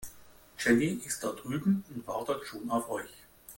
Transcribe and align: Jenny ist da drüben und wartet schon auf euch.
Jenny 0.57 0.99
ist 1.05 1.23
da 1.23 1.31
drüben 1.31 1.85
und 1.93 2.07
wartet 2.07 2.43
schon 2.47 2.67
auf 2.71 2.89
euch. 2.89 3.11